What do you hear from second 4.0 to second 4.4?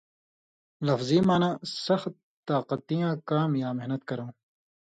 کرؤں